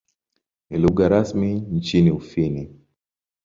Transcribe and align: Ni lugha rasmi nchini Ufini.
Ni 0.69 0.77
lugha 0.77 1.07
rasmi 1.09 1.53
nchini 1.53 2.11
Ufini. 2.11 2.79